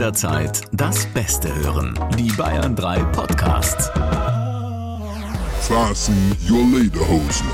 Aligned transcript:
jederzeit 0.00 0.62
das 0.72 1.04
Beste 1.12 1.54
hören. 1.56 1.92
Die 2.18 2.32
Bayern 2.32 2.74
3 2.74 3.00
Podcasts. 3.12 3.90
Fasten 5.60 6.34
your 6.48 6.64
Lederhosen. 6.64 7.46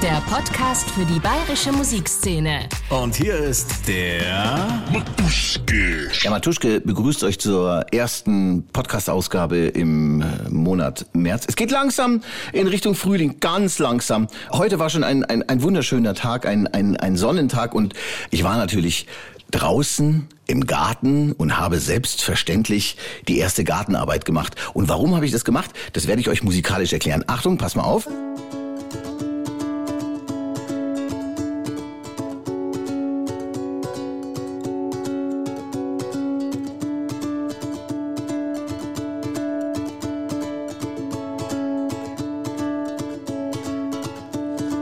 Der 0.00 0.22
Podcast 0.30 0.88
für 0.90 1.04
die 1.04 1.18
bayerische 1.18 1.72
Musikszene. 1.72 2.68
Und 2.88 3.16
hier 3.16 3.36
ist 3.38 3.88
der 3.88 4.80
Matuschke. 4.92 6.08
Ja, 6.22 6.30
Matuschke 6.30 6.80
begrüßt 6.80 7.24
euch 7.24 7.40
zur 7.40 7.84
ersten 7.90 8.68
Podcast-Ausgabe 8.72 9.56
im 9.66 10.22
äh, 10.22 10.48
Monat 10.50 11.04
März. 11.14 11.46
Es 11.48 11.56
geht 11.56 11.72
langsam 11.72 12.22
in 12.52 12.68
Richtung 12.68 12.94
Frühling, 12.94 13.40
ganz 13.40 13.80
langsam. 13.80 14.28
Heute 14.52 14.78
war 14.78 14.88
schon 14.88 15.02
ein, 15.02 15.24
ein, 15.24 15.42
ein 15.48 15.62
wunderschöner 15.62 16.14
Tag, 16.14 16.46
ein, 16.46 16.68
ein, 16.68 16.96
ein 16.96 17.16
Sonnentag 17.16 17.74
und 17.74 17.94
ich 18.30 18.44
war 18.44 18.56
natürlich 18.56 19.08
draußen 19.50 20.26
im 20.46 20.66
Garten 20.66 21.32
und 21.32 21.58
habe 21.58 21.78
selbstverständlich 21.78 22.96
die 23.28 23.38
erste 23.38 23.64
Gartenarbeit 23.64 24.24
gemacht. 24.24 24.54
Und 24.74 24.88
warum 24.88 25.14
habe 25.14 25.26
ich 25.26 25.32
das 25.32 25.44
gemacht? 25.44 25.70
Das 25.92 26.06
werde 26.06 26.20
ich 26.20 26.28
euch 26.28 26.42
musikalisch 26.42 26.92
erklären. 26.92 27.24
Achtung, 27.26 27.58
pass 27.58 27.74
mal 27.74 27.84
auf. 27.84 28.08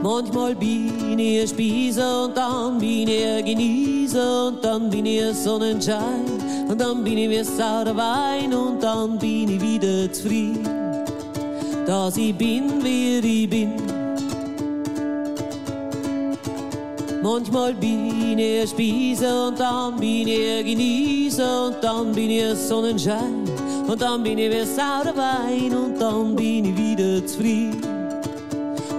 Manchmal 0.03 0.55
bin 0.55 1.19
ich 1.19 1.49
Spießer 1.49 2.25
und 2.25 2.37
dann 2.37 2.79
bin 2.79 3.07
ich 3.07 3.23
ein 3.23 3.96
Genießer 4.07 4.47
und 4.47 4.63
dann 4.63 4.89
bin 4.89 5.05
ich 5.05 5.21
ein 5.21 5.33
Sonnenschein 5.33 6.25
und 6.69 6.79
dann 6.79 7.03
bin 7.03 7.17
ich 7.17 7.29
wie 7.29 7.43
saurer 7.43 7.95
Wein 7.95 8.53
und 8.53 8.81
dann 8.81 9.19
bin 9.19 9.49
ich 9.49 9.61
wieder 9.61 10.11
zufrieden, 10.13 10.65
dass 11.85 12.15
ich 12.15 12.33
bin, 12.35 12.83
wie 12.83 13.17
ich 13.17 13.49
bin. 13.49 13.73
Manchmal 17.21 17.73
bin 17.73 18.39
ich 18.39 18.61
ein 18.61 18.67
Spießer 18.67 19.49
und 19.49 19.59
dann 19.59 19.97
bin 19.97 20.27
ich 20.27 20.57
ein 20.57 20.65
Genießer 20.65 21.67
und 21.67 21.75
dann 21.81 22.13
bin 22.13 22.29
ich 22.29 22.45
ein 22.45 22.55
Sonnenschein 22.55 23.43
und 23.87 24.01
dann 24.01 24.23
bin 24.23 24.37
ich 24.37 24.49
wie 24.49 24.65
saurer 24.65 25.15
Wein 25.17 25.75
und 25.75 25.99
dann 25.99 26.33
bin 26.35 26.65
ich 26.65 26.77
wieder 26.77 27.25
zufrieden 27.25 27.81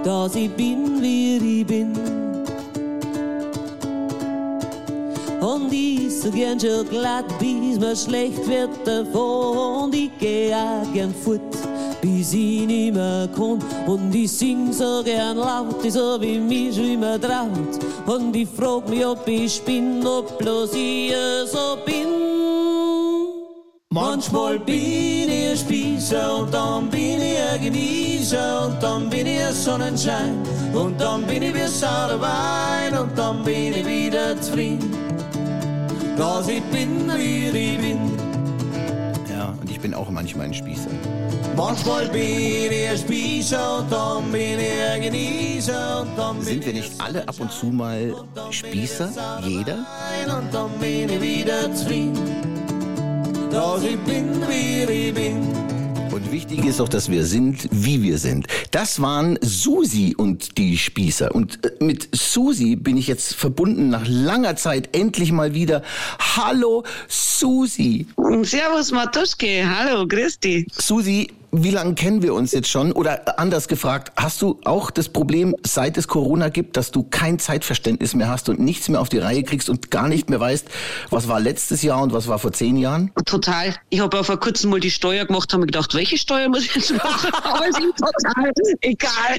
dass 0.05 0.37
ich 0.37 0.50
bin, 0.53 1.03
wie 1.03 1.61
ich 1.61 1.67
bin. 1.67 2.08
Und 5.48 5.72
ich 5.72 6.20
so 6.20 6.30
gern 6.30 6.60
schon 6.60 6.86
glatt, 6.91 7.24
bis 7.38 7.78
mir 7.78 7.96
schlecht 7.96 8.46
wird 8.46 8.86
davon. 8.86 9.84
Und 9.84 9.94
ich 9.94 10.10
geh 10.18 10.52
auch 10.52 10.92
gern 10.92 11.14
fort, 11.14 11.56
bis 12.02 12.34
ich 12.34 12.66
nicht 12.66 12.92
mehr 12.92 13.27
kann. 13.34 13.58
Und 13.86 14.14
ich 14.14 14.30
sing 14.30 14.70
so 14.74 15.02
gern 15.02 15.38
laut, 15.38 15.80
so 15.91 16.20
wie 16.20 16.38
mich 16.38 16.76
immer 16.76 17.19
traut. 17.19 17.78
Und 18.06 18.36
ich 18.36 18.46
frag 18.46 18.91
mich, 18.91 19.06
ob 19.06 19.26
ich 19.26 19.62
bin, 19.62 20.06
ob 20.06 20.36
bloß 20.36 20.74
ich 20.74 21.14
so 21.46 21.78
bin. 21.86 22.08
Manchmal 23.91 24.58
bin 24.58 25.30
ich 25.30 25.50
ein 25.50 25.56
Spießer 25.56 26.41
und 26.41 26.52
dann 26.52 26.91
bin 26.91 27.22
ich 27.22 27.38
ein 27.38 27.64
Genießer 27.64 28.66
und 28.66 28.82
dann 28.82 29.08
bin 29.08 29.26
ich 29.26 29.42
ein 29.42 29.54
Sonnenschein 29.54 30.36
und 30.74 31.00
dann 31.00 31.22
bin 31.22 31.42
ich 31.42 31.54
wie 31.54 31.66
saurer 31.66 32.20
Wein 32.20 32.98
und 32.98 33.16
dann 33.16 33.42
bin 33.42 33.72
ich 33.72 33.86
wieder 33.86 34.38
zufrieden, 34.42 35.08
dass 36.19 36.48
ich 36.48 36.62
bin, 36.64 37.11
wie 37.16 37.47
ich 37.47 37.78
bin. 37.78 37.98
Ja, 39.30 39.55
und 39.61 39.70
ich 39.70 39.80
bin 39.80 39.94
auch 39.94 40.11
manchmal 40.11 40.47
ein 40.47 40.55
Spießer. 40.55 40.91
Manchmal 41.56 42.08
bin 42.08 42.72
ich 42.72 42.88
ein 42.88 42.98
Spießer 42.98 43.78
und 43.78 43.92
dann 43.92 44.33
bin 44.33 44.58
ich 44.58 44.83
ein 44.93 45.03
Genießer 45.03 46.03
und 46.03 46.19
dann 46.19 46.37
bin 46.37 46.44
Sind 46.44 46.66
wir 46.66 46.72
nicht 46.72 46.93
alle 47.00 47.26
ab 47.26 47.37
und 47.38 47.53
zu 47.53 47.66
mal 47.66 48.15
Spießer? 48.50 49.10
Jeder? 49.44 49.87
und 50.37 50.53
dann 50.53 50.70
bin 50.81 51.09
ich 51.09 51.20
wieder 51.20 51.72
zufrieden, 51.75 52.15
dass 53.50 53.82
ich 53.82 53.98
bin, 54.00 54.41
wie 54.48 55.09
ich 55.09 55.14
bin. 55.14 55.68
Und 56.28 56.34
wichtig 56.34 56.66
ist 56.66 56.78
auch, 56.83 56.91
dass 56.91 57.11
wir 57.11 57.25
sind, 57.25 57.71
wie 57.71 58.03
wir 58.03 58.19
sind. 58.19 58.49
Das 58.71 59.00
waren 59.00 59.39
Susi 59.41 60.15
und 60.15 60.59
die 60.59 60.77
Spießer. 60.77 61.34
Und 61.34 61.65
äh, 61.65 61.83
mit 61.83 62.11
Susi 62.12 62.77
bin 62.77 62.99
ich 62.99 63.06
jetzt 63.06 63.34
verbunden 63.34 63.89
nach 63.89 64.06
langer 64.06 64.55
Zeit 64.56 64.94
endlich 64.94 65.33
mal 65.33 65.55
wieder. 65.55 65.83
Hallo 66.37 66.84
Susi. 67.09 68.09
Servus 68.43 68.93
Matuschke, 68.93 69.65
hallo, 69.67 70.05
dich. 70.05 70.67
Susi, 70.77 71.28
wie 71.50 71.70
lange 71.70 71.94
kennen 71.94 72.22
wir 72.22 72.34
uns 72.34 72.53
jetzt 72.53 72.69
schon? 72.69 72.92
Oder 72.92 73.38
anders 73.38 73.69
gefragt, 73.69 74.12
hast 74.16 74.42
du 74.42 74.60
auch 74.64 74.91
das 74.91 75.09
Problem, 75.09 75.56
seit 75.64 75.97
es 75.97 76.09
Corona 76.09 76.48
gibt, 76.48 76.76
dass 76.76 76.91
du 76.91 77.03
kein 77.03 77.38
Zeitverständnis 77.38 78.14
mehr 78.14 78.28
hast 78.28 78.48
und 78.48 78.60
nichts 78.60 78.88
mehr 78.88 79.00
auf 79.00 79.09
die 79.09 79.19
Reihe 79.19 79.42
kriegst 79.42 79.70
und 79.70 79.91
gar 79.91 80.08
nicht 80.08 80.28
mehr 80.28 80.41
weißt, 80.41 80.66
was 81.10 81.28
war 81.28 81.41
letztes 81.41 81.82
Jahr 81.82 82.03
und 82.03 82.12
was 82.12 82.28
war 82.28 82.38
vor 82.38 82.53
zehn 82.53 82.76
Jahren? 82.76 83.12
Total. 83.25 83.75
Ich 83.88 84.00
habe 84.00 84.25
vor 84.25 84.38
kurzem 84.38 84.70
mal 84.70 84.81
die 84.81 84.91
Steuer 84.91 85.25
gemacht, 85.25 85.53
habe 85.53 85.60
mir 85.60 85.66
gedacht, 85.66 85.94
welche 85.94 86.19
Steuer 86.19 86.48
muss 86.48 86.64
ich 86.64 86.75
jetzt 86.75 86.92
machen? 86.92 87.32
Aber 87.42 87.69
es 87.69 87.78
ist 87.78 87.97
total 87.97 88.53
egal. 88.82 89.38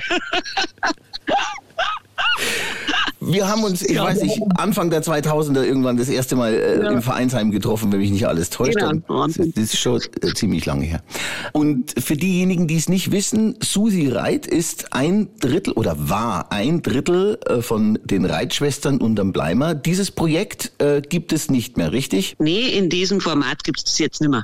Wir 3.22 3.48
haben 3.48 3.64
uns, 3.64 3.82
ich 3.82 4.00
weiß 4.00 4.22
nicht, 4.24 4.42
Anfang 4.56 4.90
der 4.90 5.04
2000er 5.04 5.64
irgendwann 5.64 5.98
das 5.98 6.08
erste 6.08 6.36
Mal 6.36 6.54
äh, 6.54 6.94
im 6.94 7.02
Vereinsheim 7.02 7.52
getroffen, 7.52 7.92
wenn 7.92 8.00
mich 8.00 8.12
nicht 8.12 8.28
alles 8.28 8.50
täuscht. 8.50 8.78
Genau. 8.78 9.28
Das 9.28 9.38
ist 9.38 9.78
schon 9.78 10.02
äh, 10.22 10.34
ziemlich 10.34 10.66
lange 10.66 10.86
her. 10.86 11.04
Und 11.52 11.94
für 12.00 12.16
diejenigen, 12.16 12.68
die 12.68 12.78
es 12.78 12.88
nicht 12.88 13.12
wissen, 13.12 13.58
Susi 13.62 14.08
Reit 14.08 14.48
ist 14.48 14.94
ein 14.94 15.30
Drittel 15.42 15.74
oder 15.74 16.10
war 16.10 16.52
ein 16.52 16.82
Drittel 16.82 17.38
äh, 17.46 17.62
von 17.62 18.00
den 18.04 18.24
Reitschwestern 18.24 19.00
unterm 19.00 19.34
Bleimer. 19.34 19.76
Dieses 19.76 20.12
Projekt 20.12 20.72
äh, 20.80 21.02
gibt 21.02 21.34
es 21.34 21.52
nicht 21.52 21.76
mehr, 21.76 21.92
richtig? 21.92 22.36
Nee, 22.40 22.70
in 22.70 22.90
diesem 22.90 23.20
Format 23.20 23.64
gibt 23.66 23.84
es 23.86 23.98
jetzt 24.00 24.22
nicht 24.22 24.32
mehr. 24.32 24.44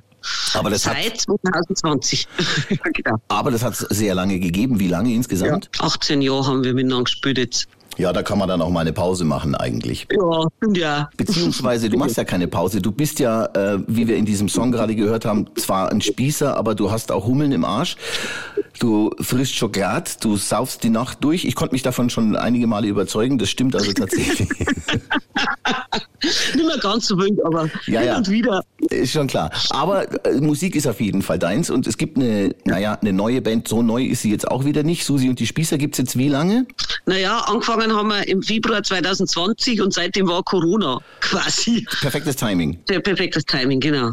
Aber 0.53 0.69
das 0.69 0.85
hat, 0.87 0.95
Seit 0.95 1.21
2020. 1.21 2.27
ja, 2.69 2.77
genau. 2.93 3.17
aber 3.27 3.51
das 3.51 3.63
hat 3.63 3.75
sehr 3.75 4.15
lange 4.15 4.39
gegeben. 4.39 4.79
Wie 4.79 4.87
lange 4.87 5.13
insgesamt? 5.13 5.69
18 5.79 6.21
Jahre 6.21 6.47
haben 6.47 6.63
wir 6.63 6.73
miteinander 6.73 7.05
gespielt 7.05 7.37
jetzt. 7.37 7.67
Ja, 7.97 8.11
da 8.11 8.23
kann 8.23 8.37
man 8.37 8.49
dann 8.49 8.61
auch 8.61 8.69
mal 8.69 8.81
eine 8.81 8.91
Pause 8.93 9.23
machen 9.23 9.55
eigentlich. 9.55 10.07
Ja, 10.11 10.47
ja. 10.73 11.09
Beziehungsweise, 11.15 11.89
du 11.89 11.97
machst 11.97 12.17
ja 12.17 12.25
keine 12.25 12.47
Pause. 12.47 12.81
Du 12.81 12.91
bist 12.91 13.19
ja, 13.19 13.45
äh, 13.45 13.79
wie 13.87 14.07
wir 14.07 14.17
in 14.17 14.25
diesem 14.25 14.49
Song 14.49 14.71
gerade 14.71 14.95
gehört 14.95 15.23
haben, 15.25 15.47
zwar 15.55 15.91
ein 15.91 16.01
Spießer, 16.01 16.57
aber 16.57 16.75
du 16.75 16.91
hast 16.91 17.11
auch 17.11 17.25
Hummeln 17.25 17.53
im 17.53 17.63
Arsch. 17.63 17.95
Du 18.79 19.11
frisst 19.21 19.55
Schokolade, 19.55 20.11
du 20.19 20.35
saufst 20.35 20.83
die 20.83 20.89
Nacht 20.89 21.23
durch. 21.23 21.45
Ich 21.45 21.55
konnte 21.55 21.73
mich 21.73 21.83
davon 21.83 22.09
schon 22.09 22.35
einige 22.35 22.67
Male 22.67 22.87
überzeugen. 22.87 23.37
Das 23.37 23.49
stimmt 23.49 23.75
also 23.75 23.93
tatsächlich. 23.93 24.49
Nicht 26.55 26.65
mehr 26.65 26.77
ganz 26.79 27.07
so 27.07 27.17
wild, 27.17 27.39
aber 27.45 27.69
Ja, 27.85 27.99
hin 27.99 28.07
ja. 28.09 28.17
und 28.17 28.29
wieder. 28.29 28.63
Ist 28.95 29.11
schon 29.11 29.28
klar. 29.28 29.51
Aber 29.69 30.25
äh, 30.25 30.39
Musik 30.39 30.75
ist 30.75 30.88
auf 30.88 31.01
jeden 31.01 31.22
Fall 31.22 31.39
deins. 31.39 31.69
Und 31.69 31.88
es 31.88 31.97
gibt 31.97 32.17
eine, 32.17 32.56
naja, 32.66 32.97
eine 33.01 33.13
neue 33.13 33.41
Band. 33.41 33.67
So 33.67 33.81
neu 33.81 34.03
ist 34.03 34.22
sie 34.22 34.31
jetzt 34.31 34.47
auch 34.47 34.66
wieder 34.66 34.83
nicht. 34.83 35.06
Susi 35.06 35.29
und 35.29 35.39
die 35.39 35.47
Spießer 35.47 35.78
gibt's 35.78 35.97
jetzt 35.97 36.17
wie 36.17 36.29
lange? 36.29 36.66
Naja, 37.05 37.39
angefangen 37.39 37.94
haben 37.94 38.09
wir 38.09 38.28
im 38.28 38.41
Februar 38.41 38.81
2020 38.81 39.81
und 39.81 39.94
seitdem 39.94 40.28
war 40.28 40.44
Corona 40.44 41.00
quasi. 41.22 41.85
Perfektes 42.01 42.35
Timing. 42.35 42.79
Sehr 42.88 43.00
perfektes 43.00 43.45
Timing, 43.45 43.79
genau. 43.79 44.11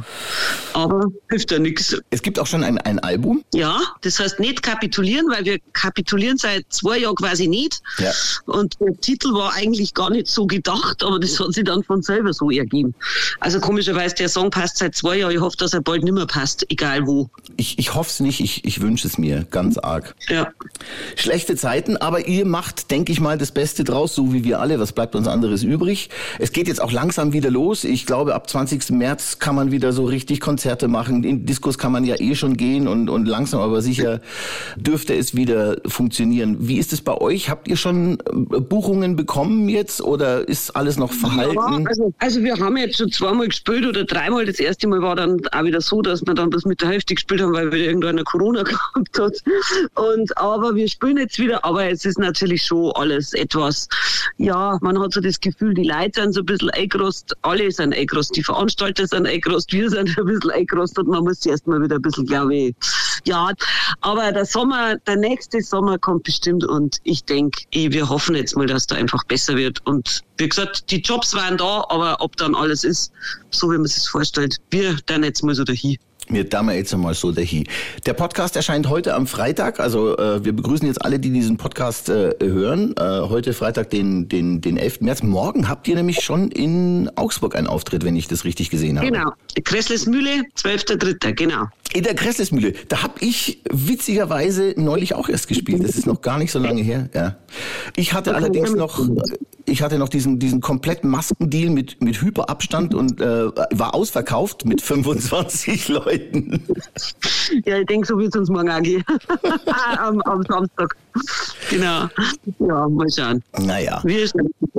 Aber 0.75 1.07
hilft 1.31 1.51
ja 1.51 1.59
nichts. 1.59 1.97
Es 2.11 2.23
gibt 2.23 2.39
auch 2.39 2.47
schon 2.47 2.65
ein, 2.65 2.79
ein 2.79 2.99
Album. 2.99 3.45
Ja, 3.55 3.81
das 4.03 4.19
heißt 4.19 4.41
nicht 4.41 4.63
kapitulieren, 4.63 5.27
weil 5.31 5.45
wir 5.45 5.59
kapitulieren 5.73 6.37
seit 6.37 6.65
zwei 6.71 6.99
Jahren 6.99 7.17
quasi 7.17 7.49
nicht. 7.49 7.81
Ja. 7.99 8.13
Und 8.47 8.79
der 8.81 8.95
Titel 9.01 9.33
war 9.33 9.55
eigentlich 9.55 9.95
gar 9.95 10.11
nicht 10.11 10.27
so 10.27 10.47
gedacht, 10.47 11.03
aber 11.03 11.19
das 11.19 11.39
hat 11.39 11.53
sich 11.53 11.65
dann 11.65 11.83
von 11.83 12.03
selber 12.03 12.33
so 12.33 12.51
ergeben. 12.51 12.95
Also 13.41 13.61
komischerweise, 13.61 14.15
der 14.17 14.29
Song 14.29 14.51
passt 14.51 14.72
seit 14.79 14.95
zwei 14.95 15.19
Jahren. 15.19 15.33
Ich 15.33 15.41
hoffe, 15.41 15.57
dass 15.57 15.73
er 15.73 15.81
bald 15.81 16.03
nicht 16.03 16.15
mehr 16.15 16.27
passt, 16.27 16.67
egal 16.71 17.07
wo. 17.07 17.31
Ich, 17.57 17.79
ich 17.79 17.95
hoffe 17.95 18.11
es 18.11 18.21
nicht. 18.21 18.41
Ich, 18.41 18.65
ich 18.65 18.81
wünsche 18.81 19.07
es 19.07 19.19
mir 19.19 19.47
ganz 19.51 19.79
arg. 19.79 20.15
Ja. 20.29 20.49
Schlechte 21.17 21.57
Zeiten, 21.57 21.97
aber 21.97 22.27
ihr 22.27 22.47
macht, 22.47 22.91
denke 22.91 23.13
ich 23.13 23.21
mal, 23.21 23.39
das 23.39 23.53
Beste 23.53 23.85
draus, 23.85 24.15
so 24.15 24.33
wie 24.33 24.45
wir 24.45 24.61
alle. 24.61 24.79
Was 24.81 24.93
bleibt 24.93 25.15
uns 25.15 25.29
anderes 25.29 25.63
übrig? 25.63 26.11
Es 26.39 26.53
geht 26.53 26.69
jetzt 26.69 26.81
auch 26.81 26.93
langsam 26.93 27.33
wieder 27.33 27.51
los. 27.51 27.85
Ich 27.85 28.07
glaube, 28.07 28.35
ab 28.35 28.49
20. 28.49 28.91
März 28.91 29.39
kann 29.39 29.55
man 29.55 29.71
wieder 29.71 29.93
so 29.93 30.05
richtig 30.05 30.41
Konzerte 30.41 30.89
machen. 30.89 31.25
In 31.25 31.47
Diskos 31.47 31.79
kann 31.79 31.93
man 31.93 32.05
ja 32.05 32.17
eh 32.19 32.35
schon 32.35 32.57
gehen 32.57 32.89
und, 32.89 33.09
und 33.09 33.27
langsam 33.27 33.61
aber 33.61 33.83
sicher 33.83 34.21
dürfte 34.77 35.15
es 35.15 35.35
wieder 35.35 35.77
funktionieren. 35.87 36.57
Wie 36.61 36.79
ist 36.79 36.93
es 36.93 37.01
bei 37.01 37.15
euch? 37.15 37.49
Habt 37.51 37.69
ihr 37.69 37.77
schon 37.77 38.19
äh, 38.21 38.61
Buchungen 38.61 39.17
bekommen 39.17 39.69
jetzt 39.69 40.01
oder 40.01 40.47
ist 40.49 40.77
alles 40.77 40.97
noch 40.97 41.13
verhalten? 41.13 41.55
Ja, 41.55 41.85
also, 41.89 42.15
also 42.19 42.43
wir 42.43 42.57
haben 42.59 42.77
jetzt 42.77 42.99
schon 42.99 43.11
zweimal 43.11 43.49
gespielt 43.49 43.87
oder 43.87 44.05
dreimal. 44.05 44.45
Das 44.53 44.61
erste 44.61 44.87
Mal 44.87 45.01
war 45.01 45.17
dann 45.17 45.41
auch 45.53 45.65
wieder 45.65 45.81
so, 45.81 46.03
dass 46.03 46.21
wir 46.27 46.35
dann 46.35 46.51
das 46.51 46.67
mit 46.67 46.83
der 46.83 46.91
Hälfte 46.91 47.15
gespielt 47.15 47.41
haben, 47.41 47.55
weil 47.55 47.73
wieder 47.73 47.87
irgendeiner 47.87 48.23
Corona 48.23 48.63
gehabt 48.65 49.19
hat. 49.19 49.33
Und 49.95 50.37
aber 50.37 50.75
wir 50.75 50.87
spielen 50.89 51.17
jetzt 51.17 51.39
wieder, 51.39 51.65
aber 51.65 51.89
es 51.89 52.05
ist 52.05 52.19
natürlich 52.19 52.63
schon 52.63 52.93
alles 52.93 53.33
etwas, 53.33 53.89
ja, 54.37 54.77
man 54.83 55.01
hat 55.01 55.15
so 55.15 55.23
das 55.23 55.41
Gefühl, 55.41 55.73
die 55.73 55.85
Leute 55.85 56.21
sind 56.21 56.35
so 56.35 56.41
ein 56.41 56.47
bisschen 56.47 56.69
eingerost, 56.69 57.35
alle 57.41 57.71
sind 57.71 57.95
eingerost, 57.97 58.37
die 58.37 58.43
Veranstalter 58.43 59.07
sind 59.07 59.27
eingerost, 59.27 59.73
wir 59.73 59.89
sind 59.89 60.19
ein 60.19 60.27
bisschen 60.27 60.51
eingerost 60.51 60.99
und 60.99 61.09
man 61.09 61.25
muss 61.25 61.47
erst 61.47 61.67
mal 61.67 61.83
wieder 61.83 61.97
ein 61.97 62.03
bisschen, 62.03 62.27
glaube 62.27 62.55
ich, 62.55 62.75
ja, 63.25 63.53
aber 64.01 64.33
der 64.33 64.45
Sommer, 64.45 64.97
der 65.07 65.17
nächste 65.17 65.61
Sommer 65.63 65.99
kommt 65.99 66.25
bestimmt 66.25 66.65
und 66.65 66.99
ich 67.05 67.25
denke, 67.25 67.63
wir 67.73 68.09
hoffen 68.09 68.35
jetzt 68.35 68.57
mal, 68.57 68.67
dass 68.67 68.87
da 68.87 68.97
einfach 68.97 69.25
besser 69.25 69.57
wird. 69.57 69.85
Und 69.87 70.23
wie 70.39 70.49
gesagt, 70.49 70.91
die 70.91 71.01
Jobs 71.01 71.35
waren 71.35 71.57
da, 71.57 71.85
aber 71.89 72.17
ob 72.21 72.37
dann 72.37 72.55
alles 72.57 72.83
ist, 72.83 73.13
so 73.51 73.71
wie 73.71 73.77
man 73.77 73.87
sich 73.87 74.09
vorstellt, 74.09 74.42
wir 74.71 74.97
dann 75.07 75.25
jetzt 75.25 75.43
mal 75.43 75.55
so 75.55 75.65
dahin. 75.65 75.97
Wir 76.29 76.49
damals 76.49 76.79
jetzt 76.79 76.95
einmal 76.95 77.15
so 77.15 77.33
dahin. 77.33 77.65
Der 78.07 78.15
Podcast 78.15 78.55
erscheint 78.55 78.89
heute 78.89 79.15
am 79.15 79.27
Freitag. 79.27 79.81
Also 79.81 80.17
äh, 80.17 80.45
wir 80.45 80.53
begrüßen 80.53 80.87
jetzt 80.87 81.05
alle, 81.05 81.19
die 81.19 81.31
diesen 81.31 81.57
Podcast 81.57 82.09
äh, 82.09 82.35
hören. 82.41 82.95
Äh, 82.97 83.23
heute 83.29 83.53
Freitag, 83.53 83.91
den, 83.91 84.29
den, 84.29 84.61
den 84.61 84.77
11. 84.77 85.01
März. 85.01 85.23
Morgen 85.23 85.69
habt 85.69 85.89
ihr 85.89 85.97
nämlich 85.97 86.21
schon 86.23 86.51
in 86.51 87.11
Augsburg 87.17 87.57
einen 87.57 87.67
Auftritt, 87.67 88.05
wenn 88.05 88.15
ich 88.15 88.29
das 88.29 88.45
richtig 88.45 88.71
gesehen 88.71 88.99
habe. 88.99 89.11
Genau. 89.11 89.33
Kresslesmühle, 89.65 90.45
12.3., 90.57 91.33
genau. 91.35 91.67
In 91.93 92.05
der 92.05 92.15
Kresslesmühle. 92.15 92.73
Da 92.89 93.03
habe 93.03 93.15
ich 93.21 93.61
witzigerweise 93.71 94.75
neulich 94.77 95.15
auch 95.15 95.29
erst 95.29 95.49
gespielt. 95.49 95.85
Das 95.85 95.97
ist 95.97 96.07
noch 96.07 96.23
gar 96.23 96.39
nicht 96.39 96.53
so 96.53 96.59
lange 96.59 96.83
her. 96.83 97.11
Ja. 97.15 97.37
Ich 97.97 98.15
hatte 98.15 98.35
allerdings 98.35 98.73
noch, 98.73 99.07
ich 99.67 99.83
hatte 99.83 99.99
noch 99.99 100.09
diesen, 100.09 100.39
diesen 100.39 100.61
kompletten 100.61 101.11
Maskendeal 101.11 101.71
mit, 101.71 102.03
mit 102.03 102.21
Hyperabstand 102.21 102.95
und 102.95 103.21
äh, 103.21 103.47
war 103.71 103.95
ausverkauft 103.95 104.65
mit 104.65 104.81
25 104.81 105.89
Leuten. 105.89 106.65
Ja, 107.65 107.79
ich 107.79 107.87
denke, 107.87 108.07
so 108.07 108.19
wird 108.19 108.35
es 108.35 108.41
uns 108.41 108.49
morgen 108.51 108.71
auch 108.71 108.83
gehen. 108.83 109.05
am, 109.99 110.21
am 110.23 110.43
Samstag. 110.43 110.97
Genau. 111.71 112.09
Ja, 112.59 112.89
mal 112.89 113.09
schauen. 113.11 113.43
Naja. 113.59 114.03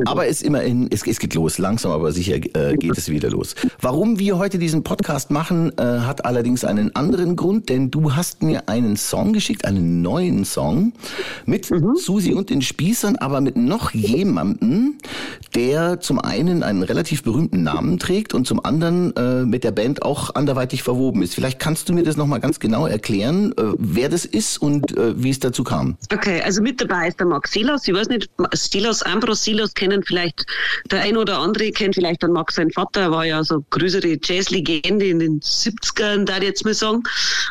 Aber 0.06 0.28
es, 0.28 0.42
immerhin, 0.42 0.88
es, 0.92 1.06
es 1.06 1.20
geht 1.20 1.34
los, 1.34 1.58
langsam 1.58 1.92
aber 1.92 2.12
sicher 2.12 2.36
äh, 2.36 2.76
geht 2.76 2.98
es 2.98 3.10
wieder 3.10 3.30
los. 3.30 3.56
Warum 3.82 4.20
wir 4.20 4.38
heute 4.38 4.60
diesen 4.60 4.84
Podcast 4.84 5.32
machen, 5.32 5.72
äh, 5.78 5.82
hat 5.82 6.26
allerdings 6.26 6.66
einen 6.66 6.96
anderen 6.96 7.36
Grund, 7.36 7.70
denn 7.70 7.90
du 7.92 8.16
hast 8.16 8.44
mir 8.44 8.70
einen 8.70 8.98
Song 8.98 9.34
geschickt, 9.34 9.66
einen 9.66 10.02
neuen 10.02 10.46
Song 10.46 10.94
mit 11.46 11.72
Susi 11.96 12.34
und 12.34 12.50
den 12.50 12.62
Spießern, 12.62 13.16
aber 13.18 13.42
mit 13.42 13.56
noch 13.56 13.92
jemandem, 13.92 14.96
der 15.56 16.00
zum 16.00 16.20
einen 16.20 16.64
einen 16.64 16.84
relativ 16.84 17.24
berühmten 17.24 17.64
Namen 17.64 18.00
trägt 18.00 18.34
und 18.34 18.46
zum 18.46 18.64
anderen 18.64 19.16
äh, 19.16 19.46
mit 19.46 19.64
der 19.64 19.72
Band 19.72 20.04
auch 20.04 20.36
anderweitig 20.36 20.84
verwoben 20.84 21.22
ist. 21.22 21.36
Vielleicht 21.36 21.60
kannst 21.60 21.90
du 21.90 21.94
mir 21.94 22.04
das 22.04 22.18
nochmal 22.18 22.40
ganz 22.40 22.60
genau 22.60 22.88
erklären, 22.88 23.54
äh, 23.58 23.64
wer 23.78 24.10
das 24.10 24.26
ist 24.26 24.62
und 24.62 24.96
äh, 24.98 25.22
wie 25.22 25.30
es 25.30 25.40
dazu 25.40 25.64
kam. 25.64 25.98
Okay, 26.12 26.23
also 26.26 26.62
mit 26.62 26.80
dabei 26.80 27.08
ist 27.08 27.20
der 27.20 27.28
Max 27.28 27.52
Silas. 27.52 27.88
Ich 27.88 27.94
weiß 27.94 28.10
nicht, 28.10 28.30
Silas, 28.54 29.04
Ambros 29.04 29.44
Silas 29.44 29.74
kennen 29.74 30.04
vielleicht 30.04 30.46
der 30.92 31.02
ein 31.02 31.18
oder 31.18 31.40
andere, 31.40 31.72
kennt 31.72 31.96
vielleicht 31.96 32.24
den 32.24 32.32
Max, 32.32 32.56
sein 32.56 32.72
Vater, 32.72 33.02
er 33.02 33.12
war 33.12 33.26
ja 33.26 33.44
so 33.44 33.64
größere 33.70 34.18
Jazzlegende 34.24 35.06
in 35.06 35.20
den 35.20 35.40
70ern, 35.42 36.26
da 36.26 36.38
jetzt 36.38 36.66
mal 36.66 36.74
sagen. 36.74 37.04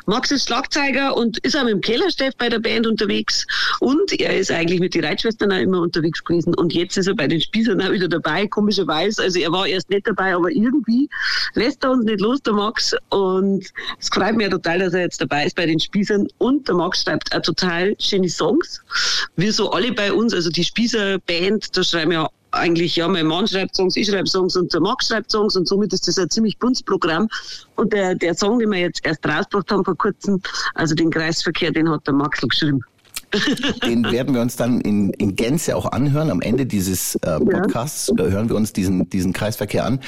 Max 0.07 0.31
ist 0.31 0.47
Schlagzeuger 0.47 1.17
und 1.17 1.39
ist 1.39 1.57
auch 1.57 1.65
mit 1.65 1.73
dem 1.73 1.81
Kellersteff 1.81 2.35
bei 2.37 2.49
der 2.49 2.59
Band 2.59 2.87
unterwegs 2.87 3.47
und 3.81 4.19
er 4.21 4.39
ist 4.39 4.51
eigentlich 4.51 4.81
mit 4.81 4.95
den 4.95 5.05
Reitschwestern 5.05 5.53
auch 5.53 5.59
immer 5.59 5.81
unterwegs 5.81 6.23
gewesen 6.25 6.55
und 6.55 6.73
jetzt 6.73 6.97
ist 6.97 7.07
er 7.07 7.15
bei 7.15 7.27
den 7.27 7.41
Spießern 7.41 7.81
auch 7.81 7.93
wieder 7.93 8.09
dabei, 8.09 8.47
komischerweise. 8.47 9.23
Also 9.23 9.39
er 9.39 9.53
war 9.53 9.67
erst 9.67 9.91
nicht 9.91 10.07
dabei, 10.07 10.35
aber 10.35 10.51
irgendwie 10.51 11.09
lässt 11.55 11.85
er 11.85 11.93
uns 11.93 12.05
nicht 12.05 12.21
los, 12.21 12.43
der 12.43 12.55
Max 12.55 12.95
und 13.11 13.67
es 13.99 14.09
freut 14.09 14.37
mich 14.37 14.45
ja 14.45 14.51
total, 14.51 14.79
dass 14.79 14.95
er 14.95 15.03
jetzt 15.03 15.21
dabei 15.21 15.47
ist 15.47 15.57
bei 15.57 15.67
den 15.67 15.79
Spießern 15.79 16.29
und 16.39 16.69
der 16.69 16.75
Max 16.75 17.03
schreibt 17.03 17.35
auch 17.35 17.43
total 17.43 17.95
schöne 17.99 18.29
Songs. 18.29 18.62
Wir 19.37 19.53
so 19.53 19.70
alle 19.70 19.93
bei 19.93 20.12
uns, 20.12 20.35
also 20.35 20.50
die 20.50 20.64
Spießer-Band, 20.64 21.76
da 21.76 21.82
schreiben 21.82 22.12
ja 22.12 22.29
eigentlich, 22.53 22.97
ja, 22.97 23.09
mein 23.09 23.26
Mann 23.26 23.49
schreibt 23.49 23.75
Songs, 23.75 23.97
ich 23.97 24.09
schreibe 24.09 24.29
Songs 24.29 24.56
und 24.56 24.73
der 24.73 24.81
Max 24.81 25.09
schreibt 25.09 25.31
Songs 25.31 25.56
und 25.56 25.67
somit 25.67 25.93
ist 25.93 26.06
das 26.06 26.19
ein 26.19 26.29
ziemlich 26.31 26.59
buntes 26.59 26.82
Programm. 26.82 27.29
Und 27.76 27.93
der, 27.93 28.14
der 28.14 28.35
Song, 28.35 28.59
den 28.59 28.70
wir 28.70 28.79
jetzt 28.79 29.05
erst 29.05 29.26
rausgebracht 29.26 29.70
haben 29.70 29.85
vor 29.85 29.97
kurzem, 29.97 30.41
also 30.75 30.94
den 30.94 31.11
Kreisverkehr, 31.11 31.70
den 31.70 31.88
hat 31.88 32.06
der 32.06 32.14
Max 32.14 32.41
geschrieben. 32.41 32.82
Den 33.87 34.05
werden 34.11 34.34
wir 34.34 34.40
uns 34.40 34.56
dann 34.56 34.81
in, 34.81 35.11
in 35.11 35.37
Gänze 35.37 35.76
auch 35.76 35.90
anhören. 35.93 36.31
Am 36.31 36.40
Ende 36.40 36.67
dieses 36.67 37.17
äh, 37.17 37.38
Podcasts 37.40 38.08
äh, 38.11 38.31
hören 38.31 38.49
wir 38.49 38.56
uns 38.56 38.73
diesen, 38.73 39.08
diesen 39.11 39.32
Kreisverkehr 39.32 39.84
an, 39.84 40.00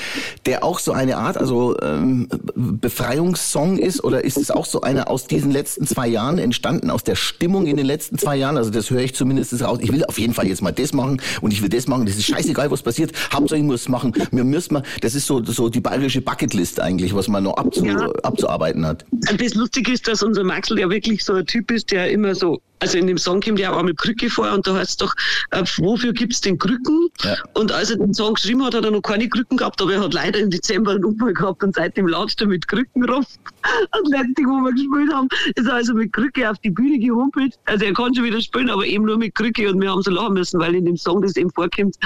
der 0.47 0.65
auch 0.65 0.79
so 0.79 0.93
eine 0.93 1.17
Art, 1.17 1.37
also 1.37 1.77
ähm, 1.81 2.29
Befreiungssong 2.55 3.79
ist 3.79 4.05
oder 4.05 4.25
ist 4.25 4.37
es 4.37 4.51
auch 4.51 4.67
so 4.67 4.83
einer 4.83 5.09
aus 5.09 5.27
diesen 5.27 5.51
letzten 5.51 5.87
zwei 5.87 6.07
Jahren 6.07 6.39
entstanden, 6.39 6.91
aus 6.91 7.03
der 7.05 7.17
Stimmung 7.17 7.67
in 7.67 7.77
den 7.77 7.87
letzten 7.87 8.19
zwei 8.19 8.37
Jahren? 8.37 8.57
Also 8.57 8.71
das 8.71 8.91
höre 8.91 9.01
ich 9.01 9.15
zumindest 9.15 9.61
raus. 9.63 9.79
Ich 9.81 9.93
will 9.93 10.05
auf 10.05 10.19
jeden 10.19 10.35
Fall 10.35 10.47
jetzt 10.47 10.63
mal 10.63 10.73
das 10.73 10.93
machen 10.93 11.21
und 11.41 11.53
ich 11.53 11.63
will 11.63 11.69
das 11.69 11.87
machen. 11.89 12.07
Das 12.07 12.17
ist 12.17 12.27
scheißegal, 12.27 12.71
was 12.71 12.83
passiert. 12.83 13.13
Hauptsache 13.33 13.59
ich 13.59 13.65
muss 13.65 13.83
es 13.83 13.89
machen. 13.89 14.13
Wir 14.31 14.45
müssen 14.45 14.75
mal, 14.75 14.83
das 15.01 15.15
ist 15.15 15.27
so, 15.27 15.43
so 15.45 15.69
die 15.69 15.81
bayerische 15.81 16.21
Bucketlist 16.21 16.81
eigentlich, 16.81 17.15
was 17.15 17.29
man 17.29 17.45
noch 17.45 17.57
abzu, 17.57 17.85
Ja. 17.85 18.11
abzuarbeiten 18.23 18.87
hat. 18.87 19.05
Das 19.39 19.55
Lustige 19.55 19.93
ist, 19.93 20.07
dass 20.09 20.23
unser 20.23 20.45
Maxl 20.45 20.79
ja 20.79 20.89
wirklich 20.91 21.25
so 21.25 21.35
ein 21.35 21.47
Typ 21.47 21.71
ist, 21.71 21.91
der 21.91 22.11
immer 22.11 22.35
so, 22.35 22.61
also 22.85 22.99
in 22.99 23.07
dem 23.07 23.17
Song 23.17 23.41
kommt 23.41 23.59
ja 23.59 23.73
auch 23.73 23.79
einmal 23.79 23.95
Krücke 23.95 24.29
vor 24.29 24.53
und 24.53 24.67
da 24.67 24.75
heißt 24.75 24.91
es 24.91 24.97
doch, 24.99 25.15
äh, 25.53 25.65
wofür 25.79 26.13
gibt's 26.13 26.43
denn 26.43 26.59
Krücken? 26.59 27.09
Ja. 27.23 27.35
Und 27.55 27.73
als 27.73 27.91
er 27.91 27.97
den 27.97 28.13
Song 28.13 28.35
geschrieben 28.35 28.63
hat, 28.63 28.75
hat 28.75 28.85
er 28.85 28.91
noch 28.91 29.01
keine 29.01 29.27
Krücken 29.27 29.57
gehabt, 29.57 29.81
aber 29.81 29.95
er 29.95 30.03
hat 30.03 30.13
leider 30.13 30.39
im 30.39 30.51
Dezember 30.51 30.91
einen 30.91 31.05
Unfall 31.07 31.33
gehabt 31.33 31.63
und 31.65 31.75
seitdem 31.75 32.07
latscht 32.09 32.43
er 32.43 32.47
mit 32.47 32.69
Krücken 32.69 33.05
rum. 33.09 33.25
Und 33.99 34.11
letztlich, 34.11 34.47
wo 34.47 34.61
wir 34.63 34.73
gespielt 34.73 35.11
haben, 35.15 35.29
ist 35.55 35.67
er 35.67 35.73
also 35.75 35.95
mit 35.95 36.13
Krücke 36.13 36.51
auf 36.51 36.59
die 36.59 36.69
Bühne 36.71 36.99
gehumpelt. 36.99 37.55
Also 37.65 37.87
er 37.87 37.95
kann 37.95 38.15
schon 38.15 38.25
wieder 38.25 38.39
spielen, 38.43 38.69
aber 38.69 38.85
eben 38.85 39.07
nur 39.07 39.17
mit 39.17 39.35
Krücke 39.35 39.71
und 39.73 39.81
wir 39.81 39.91
haben 39.91 40.03
so 40.03 40.11
lachen 40.11 40.35
müssen, 40.35 40.61
weil 40.61 40.75
in 40.75 40.85
dem 40.85 40.99
Song 40.99 41.23
das 41.23 41.35
eben 41.37 41.51
vorkommt. 41.51 41.97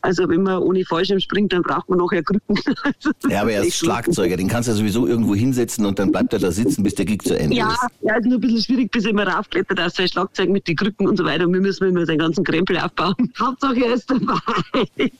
Also 0.00 0.26
wenn 0.30 0.42
man 0.42 0.58
ohne 0.62 0.84
Fallschirm 0.86 1.20
springt, 1.20 1.52
dann 1.52 1.60
braucht 1.62 1.90
man 1.90 1.98
nachher 1.98 2.22
Krücken. 2.22 2.56
Also 2.82 3.10
Ja, 3.28 3.42
aber 3.42 3.52
er 3.52 3.62
ist. 3.64 3.76
Schlagzeuger, 3.76 4.36
den 4.38 4.48
kannst 4.48 4.68
du 4.68 4.72
ja 4.72 4.78
sowieso 4.78 5.06
irgendwo 5.06 5.34
hinsetzen 5.34 5.84
und 5.84 5.98
dann 5.98 6.10
bleibt 6.12 6.32
er 6.32 6.38
da 6.38 6.50
sitzen, 6.50 6.82
bis 6.82 6.94
der 6.94 7.04
Gig 7.04 7.22
zu 7.22 7.38
Ende 7.38 7.56
Ja, 7.56 7.72
ist. 7.72 7.82
ja, 8.00 8.16
ist 8.16 8.24
nur 8.24 8.38
ein 8.38 8.40
bisschen 8.40 8.62
schwierig, 8.62 8.90
bis 8.90 9.04
er 9.04 9.10
immer 9.10 9.26
raufklettert 9.26 9.80
auf 9.80 9.92
sein 9.92 10.08
Schlagzeug 10.22 10.50
mit 10.50 10.68
den 10.68 10.76
Krücken 10.76 11.08
und 11.08 11.16
so 11.16 11.24
weiter. 11.24 11.46
Und 11.46 11.52
wir 11.54 11.60
müssen 11.60 11.88
immer 11.88 12.06
seinen 12.06 12.18
ganzen 12.18 12.44
Krempel 12.44 12.78
aufbauen. 12.78 13.14
Hauptsache 13.38 13.84
er 13.84 13.94
ist 13.94 14.08
dabei. 14.10 15.10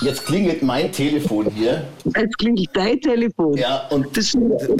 Jetzt 0.00 0.26
klingelt 0.26 0.62
mein 0.62 0.90
Telefon 0.90 1.46
hier. 1.54 1.86
Jetzt 2.04 2.38
klingelt 2.38 2.70
dein 2.72 3.00
Telefon. 3.00 3.56
Ja, 3.56 3.86
und 3.88 4.16
Das, 4.16 4.36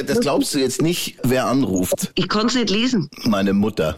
das 0.07 0.21
glaubst 0.21 0.53
du 0.55 0.59
jetzt 0.59 0.83
nicht, 0.83 1.17
wer 1.23 1.47
anruft. 1.47 2.11
ich 2.17 2.29
kann 2.29 2.47
es 2.47 2.55
nicht 2.57 2.71
lesen. 2.71 3.09
Meine 3.25 3.53
Mutter. 3.53 3.97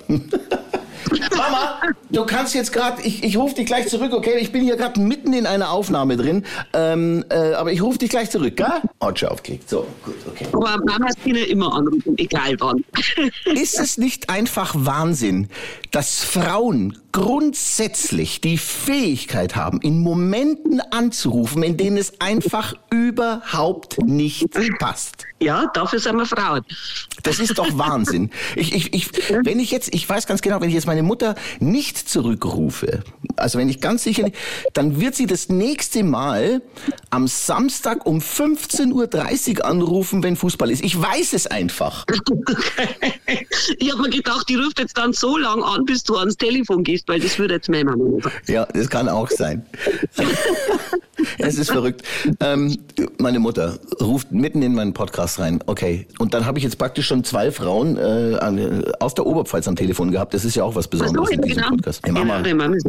Mama, 1.36 1.80
du 2.10 2.24
kannst 2.24 2.54
jetzt 2.54 2.72
gerade, 2.72 3.02
ich, 3.02 3.22
ich 3.22 3.36
rufe 3.36 3.54
dich 3.54 3.66
gleich 3.66 3.88
zurück, 3.88 4.12
okay? 4.12 4.38
Ich 4.38 4.52
bin 4.52 4.62
hier 4.62 4.76
gerade 4.76 5.00
mitten 5.00 5.32
in 5.32 5.46
einer 5.46 5.70
Aufnahme 5.70 6.16
drin, 6.16 6.44
ähm, 6.72 7.24
äh, 7.28 7.52
aber 7.54 7.72
ich 7.72 7.82
rufe 7.82 7.98
dich 7.98 8.10
gleich 8.10 8.30
zurück, 8.30 8.56
gell? 8.56 8.66
Hat 9.00 9.18
schon 9.18 9.28
aufgelegt. 9.28 9.68
So, 9.68 9.86
gut, 10.04 10.14
okay. 10.28 10.46
Aber 10.52 10.78
Mamas 10.84 11.14
können 11.22 11.44
immer 11.44 11.74
anrufen, 11.74 12.14
egal 12.18 12.56
wann. 12.58 12.84
Ist 13.44 13.78
es 13.78 13.98
nicht 13.98 14.30
einfach 14.30 14.74
Wahnsinn, 14.76 15.48
dass 15.90 16.24
Frauen 16.24 16.98
grundsätzlich 17.16 18.42
die 18.42 18.58
Fähigkeit 18.58 19.56
haben, 19.56 19.80
in 19.80 20.02
Momenten 20.02 20.82
anzurufen, 20.90 21.62
in 21.62 21.78
denen 21.78 21.96
es 21.96 22.20
einfach 22.20 22.74
überhaupt 22.90 24.02
nicht 24.04 24.50
passt? 24.78 25.24
ja, 25.38 25.66
dafür 25.74 25.98
sind 25.98 26.16
wir 26.16 26.24
Frauen. 26.24 26.64
Das 27.22 27.38
ist 27.40 27.58
doch 27.58 27.76
Wahnsinn. 27.76 28.30
Ich, 28.54 28.74
ich, 28.74 28.94
ich, 28.94 29.10
wenn 29.44 29.60
ich 29.60 29.70
jetzt, 29.70 29.94
ich 29.94 30.08
weiß 30.08 30.26
ganz 30.26 30.40
genau, 30.40 30.60
wenn 30.60 30.68
ich 30.68 30.74
jetzt 30.74 30.86
meine 30.86 31.02
Mutter 31.02 31.34
nicht 31.60 32.08
zurückrufe, 32.08 33.02
also 33.36 33.58
wenn 33.58 33.68
ich 33.68 33.80
ganz 33.80 34.04
sicher, 34.04 34.30
dann 34.72 34.98
wird 34.98 35.14
sie 35.14 35.26
das 35.26 35.50
nächste 35.50 36.04
Mal 36.04 36.62
am 37.10 37.26
Samstag 37.26 38.06
um 38.06 38.20
15.30 38.20 39.58
Uhr 39.58 39.64
anrufen, 39.66 40.22
wenn 40.22 40.36
Fußball 40.36 40.70
ist. 40.70 40.82
Ich 40.82 40.98
weiß 41.00 41.34
es 41.34 41.46
einfach. 41.46 42.06
ich 43.78 43.92
habe 43.92 44.02
mir 44.02 44.10
gedacht, 44.10 44.48
die 44.48 44.54
ruft 44.54 44.78
jetzt 44.78 44.96
dann 44.96 45.12
so 45.12 45.36
lang 45.36 45.62
an, 45.62 45.84
bis 45.84 46.02
du 46.02 46.16
ans 46.16 46.38
Telefon 46.38 46.82
gehst, 46.82 47.05
weil 47.06 47.20
das 47.20 47.38
würde 47.38 47.54
jetzt 47.54 47.68
meine 47.68 47.84
Mama 47.84 48.04
sagen. 48.20 48.34
Ja, 48.48 48.66
das 48.66 48.88
kann 48.88 49.08
auch 49.08 49.30
sein. 49.30 49.64
es 51.38 51.58
ist 51.58 51.70
verrückt. 51.70 52.02
Ähm, 52.40 52.76
meine 53.18 53.38
Mutter 53.38 53.78
ruft 54.00 54.32
mitten 54.32 54.62
in 54.62 54.74
meinen 54.74 54.92
Podcast 54.92 55.38
rein. 55.38 55.60
Okay. 55.66 56.06
Und 56.18 56.34
dann 56.34 56.46
habe 56.46 56.58
ich 56.58 56.64
jetzt 56.64 56.78
praktisch 56.78 57.06
schon 57.06 57.24
zwei 57.24 57.50
Frauen 57.50 57.96
äh, 57.96 58.36
an- 58.40 58.84
aus 59.00 59.14
der 59.14 59.26
Oberpfalz 59.26 59.68
am 59.68 59.76
Telefon 59.76 60.10
gehabt. 60.10 60.34
Das 60.34 60.44
ist 60.44 60.54
ja 60.56 60.64
auch 60.64 60.74
was 60.74 60.88
Besonderes 60.88 61.28
so, 61.28 61.34
in 61.34 61.40
ja, 61.40 61.46
diesem 61.46 61.62
genau. 61.62 61.74
Podcast. 61.76 62.00
Hey, 62.04 62.12
Mama, 62.12 62.74
ist- 62.74 62.86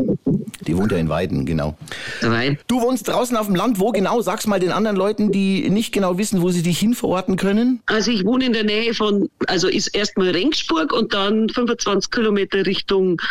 Die 0.67 0.77
wohnt 0.77 0.91
ja 0.91 0.97
in 0.97 1.09
Weiden, 1.09 1.45
genau. 1.45 1.77
Dabei. 2.21 2.57
Du 2.67 2.81
wohnst 2.81 3.07
draußen 3.07 3.35
auf 3.37 3.45
dem 3.47 3.55
Land. 3.55 3.79
Wo 3.79 3.91
genau? 3.91 4.21
Sag's 4.21 4.47
mal 4.47 4.59
den 4.59 4.71
anderen 4.71 4.97
Leuten, 4.97 5.31
die 5.31 5.69
nicht 5.69 5.93
genau 5.93 6.17
wissen, 6.17 6.41
wo 6.41 6.49
sie 6.49 6.61
dich 6.61 6.77
hin 6.79 6.93
verorten 6.93 7.37
können. 7.37 7.81
Also 7.85 8.11
ich 8.11 8.25
wohne 8.25 8.45
in 8.45 8.53
der 8.53 8.63
Nähe 8.63 8.93
von, 8.93 9.29
also 9.47 9.67
ist 9.67 9.87
erstmal 9.87 10.29
Rengsburg 10.31 10.91
und 10.93 11.13
dann 11.13 11.49
25 11.49 12.11
Kilometer 12.11 12.65
Richtung 12.65 13.21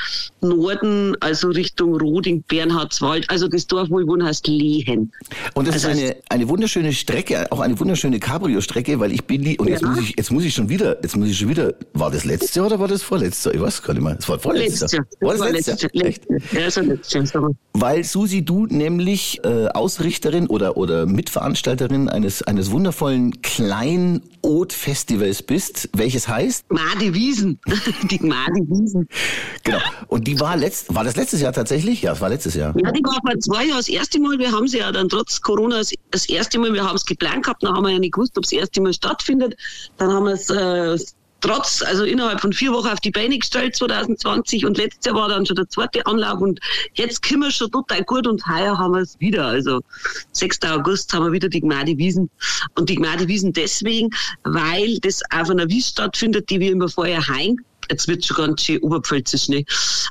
Norden, 0.41 1.17
also 1.21 1.49
Richtung 1.49 1.95
Roding, 1.97 2.43
Bernhardswald. 2.49 3.29
Also 3.31 3.49
das 3.49 3.67
Dorf, 3.67 3.91
wo 3.91 4.01
ich 4.01 4.07
wohne, 4.07 4.25
heißt 4.27 4.47
Lehen. 4.47 5.13
Und 5.55 5.69
das 5.69 5.75
Also 5.85 5.89
ist 5.89 5.99
eine, 5.99 6.17
eine 6.29 6.49
wunderschöne 6.49 6.93
Strecke, 6.93 7.51
auch 7.53 7.61
eine 7.61 7.79
wunderschöne 7.79 8.19
Cabrio-Strecke, 8.21 8.99
weil 9.01 9.13
ich 9.13 9.25
bin 9.25 9.43
die, 9.43 9.59
und 9.59 9.69
jetzt 9.69 9.83
Ja. 9.83 9.89
muss 9.89 10.01
ich, 10.01 10.15
jetzt 10.17 10.31
muss 10.31 10.45
ich 10.45 10.55
schon 10.55 10.69
wieder, 10.69 10.97
jetzt 11.03 11.17
muss 11.17 11.29
ich 11.29 11.39
schon 11.39 11.49
wieder, 11.49 11.75
war 11.93 12.11
das 12.11 12.25
letzte 12.25 12.61
Jahr 12.61 12.67
oder 12.67 12.79
war 12.81 12.89
das 12.89 13.03
vorletzte 13.03 13.51
Jahr? 13.51 13.57
Ich 13.57 13.61
weiß 13.63 13.83
gar 13.83 13.95
nicht 13.95 14.03
mehr. 14.03 14.15
Das 14.15 14.29
war 14.29 14.39
vorletztes 14.39 14.93
Jahr. 14.93 15.05
Jahr. 15.21 15.29
War 15.29 15.37
das 15.39 15.53
letztes 15.53 15.83
Jahr? 15.83 15.91
Jahr. 15.95 16.13
Ja, 16.53 16.71
so 16.71 16.81
letztes 16.81 17.13
Jahr. 17.13 17.26
Weil 17.73 18.05
Susi, 18.05 18.45
du 18.45 18.67
nämlich 18.67 19.41
äh, 19.45 19.69
Ausrichterin 19.69 20.47
oder, 20.47 20.77
oder 20.77 21.07
Mitveranstalterin 21.07 22.09
eines, 22.09 22.43
eines 22.43 22.71
wundervollen 22.71 23.43
Klein-Ot-Festivals 23.43 25.43
bist, 25.43 25.89
welches 25.95 26.29
heißt, 26.29 26.69
Gmade 26.69 27.15
Wiesen. 27.15 27.59
Die 28.11 28.19
Gmade 28.19 28.61
Wiesen. 28.69 29.09
genau, 29.63 29.79
und 30.09 30.27
die 30.27 30.39
war 30.41 30.57
letzt, 30.57 30.95
war 30.95 31.05
das 31.05 31.17
letztes 31.17 31.41
Jahr 31.41 31.53
tatsächlich? 31.53 32.03
Ja, 32.03 32.13
es 32.13 32.21
war 32.21 32.29
letztes 32.29 32.55
Jahr. 32.55 32.75
Ja, 32.83 32.93
die 32.93 33.03
war 33.03 33.21
vor 33.21 33.39
zwei 33.41 33.67
Jahren 33.67 33.79
das 33.79 33.89
erste 33.89 34.21
Mal. 34.21 34.39
Wir 34.39 34.53
haben 34.53 34.69
sie 34.69 34.79
ja 34.79 34.93
dann 34.93 35.09
trotz 35.09 35.41
Corona 35.41 35.79
das, 35.79 35.93
das 36.11 36.29
erste 36.29 36.59
Mal, 36.59 36.73
wir 36.73 36.85
haben 36.85 36.97
es 36.97 37.05
geplant 37.05 37.45
gehabt, 37.45 37.63
dann 37.63 37.75
haben 37.75 37.85
wir 37.85 37.93
ja 37.93 37.99
nicht 37.99 38.15
gewusst, 38.15 38.37
ob 38.39 38.45
es 38.45 38.51
das 38.51 38.61
erste 38.61 38.81
Mal 38.81 38.93
stattfindet. 38.93 39.57
Dann 39.97 40.13
haben 40.13 40.25
wir 40.25 40.33
es 40.33 40.51
äh, 40.51 40.99
trotz, 41.47 41.83
also 41.83 42.05
innerhalb 42.05 42.41
von 42.41 42.53
vier 42.53 42.73
Wochen 42.73 42.89
auf 42.89 43.01
die 43.01 43.11
Beine 43.11 43.39
gestellt, 43.39 43.77
2020. 43.77 44.67
Und 44.67 44.79
letztes 44.79 45.07
Jahr 45.07 45.15
war 45.15 45.29
dann 45.29 45.47
schon 45.47 45.57
der 45.57 45.69
zweite 45.69 46.05
Anlauf 46.07 46.41
und 46.41 46.61
jetzt 46.95 47.23
können 47.23 47.43
wir 47.43 47.51
schon 47.51 47.71
total 47.71 48.03
gut 48.05 48.27
und 48.27 48.47
heuer 48.47 48.77
haben 48.77 48.95
wir 48.95 49.01
es 49.01 49.19
wieder. 49.21 49.47
Also 49.47 49.81
6. 50.33 50.63
August 50.65 51.13
haben 51.13 51.25
wir 51.25 51.33
wieder 51.33 51.49
die 51.49 51.61
Gmade 51.61 51.97
Wiesen. 51.97 52.31
Und 52.77 52.89
die 52.89 52.97
Gmade 52.97 53.29
Wiesen 53.29 53.53
deswegen, 53.53 54.11
weil 54.45 54.99
das 55.01 55.23
auf 55.31 55.51
einer 55.51 55.69
Wies 55.69 55.89
stattfindet, 55.89 56.51
die 56.51 56.61
wir 56.61 56.73
immer 56.73 56.89
vorher 56.89 57.27
heim 57.27 57.59
Jetzt 57.89 58.09
wird 58.09 58.25
schon 58.25 58.37
ganz 58.37 58.63
schön 58.63 58.81
oberpfälzisch, 58.81 59.49
ne? 59.49 59.65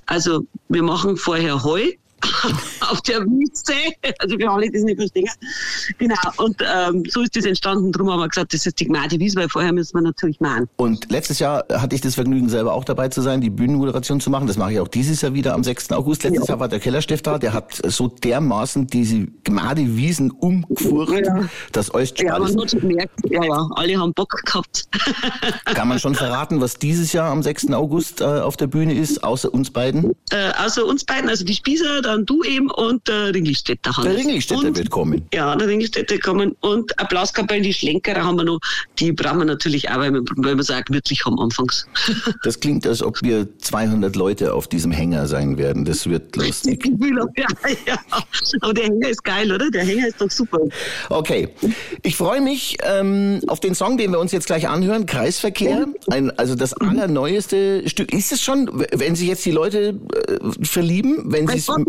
Also, 0.06 0.46
wir 0.70 0.82
machen 0.82 1.18
vorher 1.18 1.62
Heu 1.62 1.92
auf 2.90 3.02
der 3.02 3.22
Wiese, 3.22 3.74
also 4.20 4.38
für 4.38 4.50
alle, 4.50 4.70
die 4.70 4.78
es 4.78 4.84
nicht 4.84 4.98
verstehen. 4.98 5.30
Genau, 5.98 6.16
und 6.38 6.58
ähm, 6.62 7.04
so 7.10 7.22
ist 7.22 7.36
das 7.36 7.46
entstanden. 7.46 7.92
Darum 7.92 8.12
haben 8.12 8.20
wir 8.20 8.30
gesagt, 8.30 8.54
das 8.54 8.66
ist 8.66 8.80
die 8.80 8.86
Gmade 8.86 9.20
Wies, 9.20 9.36
weil 9.36 9.50
vorher 9.50 9.74
müssen 9.74 9.96
wir 9.96 10.02
natürlich 10.02 10.40
machen. 10.40 10.68
Und 10.78 11.12
letztes 11.12 11.40
Jahr 11.40 11.66
hatte 11.72 11.96
ich 11.96 12.02
das 12.02 12.16
Vergnügen, 12.16 12.50
selber 12.50 12.74
auch 12.74 12.84
dabei 12.84 13.10
zu 13.10 13.22
sein, 13.22 13.42
die 13.42 13.50
Bühnenmoderation 13.50 14.20
zu 14.20 14.30
machen. 14.30 14.48
Das 14.48 14.58
mache 14.58 14.74
ich 14.74 14.80
auch 14.80 14.88
dieses 14.88 15.22
Jahr 15.22 15.34
wieder 15.34 15.54
am 15.54 15.64
6. 15.64 15.92
August. 15.92 16.24
Letztes 16.24 16.48
Jahr 16.48 16.60
war 16.60 16.68
der 16.68 16.80
Kellersteff 16.80 17.22
da, 17.22 17.38
der 17.38 17.54
hat 17.54 17.82
so 17.86 18.08
dermaßen 18.08 18.88
diese 18.88 19.28
Gmade 19.46 19.96
Wiesen 19.96 20.32
umgefurcht, 20.32 21.14
Ja. 21.26 21.48
dass 21.72 21.94
euch 21.94 22.14
Ja, 22.18 22.34
alles, 22.34 22.54
man 22.54 22.64
hat 22.64 22.72
schon 22.72 22.82
gemerkt, 22.82 23.14
ja, 23.30 23.44
ja, 23.44 23.68
alle 23.76 23.98
haben 23.98 24.14
Bock 24.14 24.32
gehabt. 24.46 24.84
kann 25.66 25.88
man 25.88 26.00
schon 26.00 26.16
verraten, 26.16 26.60
was 26.60 26.74
dieses 26.76 27.14
Jahr 27.14 27.32
am 27.32 27.42
6. 27.44 27.72
August 27.72 28.22
äh, 28.22 28.26
auf 28.26 28.58
der 28.58 28.68
Bühne 28.68 28.94
ist, 28.94 29.24
außer 29.24 29.54
uns 29.54 29.72
beiden. 29.72 30.12
äh, 30.32 30.52
außer 30.64 30.86
uns 30.86 31.06
beiden, 31.06 31.30
also 31.30 31.46
die 31.46 31.54
Spießer, 31.54 32.02
dann 32.02 32.26
du 32.26 32.44
eben 32.44 32.70
und 32.72 33.08
der 33.08 33.34
Ringelstädter. 33.34 33.96
Hannes. 33.96 34.10
Der 34.16 34.18
Ringelstädter 34.20 34.68
und, 34.68 34.78
wird 34.78 34.90
kommen. 34.90 35.22
Ja, 35.34 35.56
der 35.56 35.68
Ringelstädter 35.68 36.18
kommen 36.20 36.56
und 36.62 36.98
Applauskapellen, 37.00 37.64
die 37.64 37.74
Schlenkerer 37.74 38.24
haben 38.26 38.38
wir 38.38 38.44
noch, 38.44 38.60
die 39.00 39.12
brauchen 39.12 39.38
wir 39.40 39.46
natürlich 39.46 39.90
auch, 39.90 39.98
weil 40.00 40.12
wir, 40.14 40.22
weil 40.38 40.56
wir 40.56 40.64
sagen, 40.64 40.94
wirklich 40.94 41.24
haben 41.26 41.40
anfangs. 41.40 41.86
Das 42.44 42.60
klingt, 42.60 42.86
als 42.86 43.02
ob 43.02 43.22
wir 43.24 43.48
200 43.60 44.16
Leute 44.16 44.54
auf 44.54 44.68
diesem 44.68 44.92
Hänger 44.92 45.26
sein 45.28 45.58
werden. 45.58 45.86
Das 45.86 46.08
wird 46.08 46.36
lustig. 46.36 46.86
Ja, 47.36 47.48
ja. 47.88 47.98
Aber 48.62 48.74
der 48.74 48.86
Hänger 48.86 49.10
ist 49.10 49.24
geil, 49.36 49.52
oder? 49.52 49.70
Der 49.72 49.84
Hänger 49.84 50.08
ist 50.08 50.22
doch 50.22 50.32
super. 50.32 50.60
Okay, 51.10 51.50
ich 52.02 52.16
freue 52.16 52.42
mich 52.42 52.78
ähm, 52.84 53.42
auf 53.48 53.60
den 53.60 53.76
Song, 53.76 53.98
den 53.98 54.12
wir 54.12 54.20
uns 54.20 54.32
jetzt 54.32 54.48
gleich 54.48 54.68
anhören, 54.68 55.06
Kreisverkehr. 55.06 55.88
Ein, 56.10 56.32
also 56.38 56.56
das 56.56 56.74
allerneueste 56.74 57.88
Stück. 57.90 58.14
Ist 58.14 58.32
es 58.32 58.42
schon, 58.42 58.70
wenn 58.94 59.16
sich 59.16 59.28
jetzt 59.28 59.46
die 59.46 59.52
Leute 59.52 60.00
äh, 60.28 60.66
verlieben, 60.66 61.24
wenn 61.26 61.48
sie 61.48 61.58
es 61.58 61.70
also, 61.70 61.84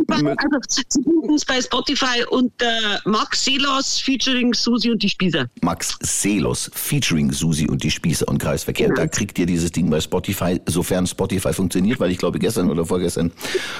bei 1.46 1.60
Spotify 1.60 2.24
unter 2.30 3.00
Max 3.04 3.44
Selos 3.44 4.00
featuring 4.00 4.54
Susi 4.54 4.90
und 4.90 5.02
die 5.02 5.08
Spießer. 5.08 5.46
Max 5.60 5.96
Selos 6.02 6.70
featuring 6.74 7.32
Susi 7.32 7.66
und 7.68 7.82
die 7.82 7.90
Spießer 7.90 8.26
und 8.28 8.38
Kreisverkehr. 8.38 8.92
Da 8.94 9.06
kriegt 9.06 9.38
ihr 9.38 9.46
dieses 9.46 9.70
Ding 9.72 9.90
bei 9.90 10.00
Spotify, 10.00 10.60
sofern 10.66 11.06
Spotify 11.06 11.52
funktioniert, 11.52 12.00
weil 12.00 12.10
ich 12.10 12.18
glaube 12.18 12.38
gestern 12.38 12.70
oder 12.70 12.84
vorgestern 12.84 13.32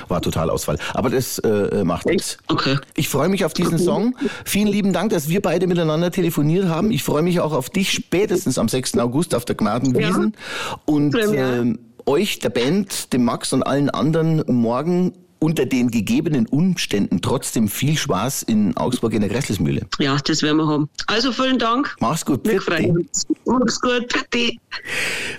war 0.08 0.22
total 0.22 0.50
Ausfall. 0.50 0.78
Aber 0.94 1.10
das 1.10 1.38
äh, 1.40 1.84
macht 1.84 2.06
nichts. 2.06 2.38
Okay. 2.48 2.76
Ich 2.94 3.08
freue 3.08 3.28
mich 3.28 3.44
auf 3.44 3.54
diesen 3.58 3.78
Song. 3.78 4.16
Vielen 4.44 4.68
lieben 4.68 4.92
Dank, 4.92 5.10
dass 5.10 5.28
wir 5.28 5.40
beide 5.42 5.66
miteinander 5.66 6.10
telefoniert 6.10 6.66
haben. 6.68 6.90
Ich 6.90 7.02
freue 7.02 7.22
mich 7.22 7.40
auch 7.40 7.52
auf 7.52 7.70
dich 7.70 7.90
spätestens 7.90 8.58
am 8.58 8.68
6. 8.68 8.98
August 8.98 9.34
auf 9.34 9.44
der 9.44 9.56
Gnadenwiesen. 9.56 10.36
Und 10.84 11.10
Premiere. 11.10 11.58
ähm, 11.58 11.78
euch, 12.06 12.38
der 12.38 12.50
Band, 12.50 13.12
dem 13.12 13.24
Max 13.24 13.52
und 13.52 13.62
allen 13.62 13.90
anderen 13.90 14.44
morgen 14.46 15.12
unter 15.38 15.66
den 15.66 15.90
gegebenen 15.90 16.46
Umständen 16.46 17.20
trotzdem 17.20 17.68
viel 17.68 17.96
Spaß 17.96 18.42
in 18.44 18.76
Augsburg 18.76 19.12
in 19.12 19.20
der 19.20 19.30
Grässlismühle. 19.30 19.86
Ja, 19.98 20.16
das 20.24 20.42
werden 20.42 20.56
wir 20.58 20.66
haben. 20.66 20.88
Also 21.06 21.32
vielen 21.32 21.58
Dank. 21.58 21.94
Mach's 22.00 22.24
gut. 22.24 22.46
Wir 22.46 22.60
freuen 22.60 22.98
uns. 22.98 23.26
Mach's 23.44 23.80
gut. 23.80 24.12
Pfiat 24.12 24.54